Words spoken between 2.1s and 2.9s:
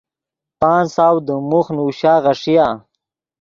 غیݰیا۔